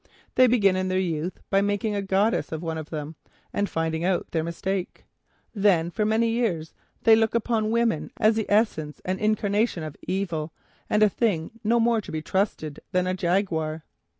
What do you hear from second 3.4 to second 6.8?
and finding out their mistake. Then for many years